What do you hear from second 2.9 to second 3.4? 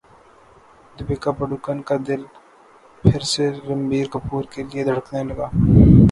پھر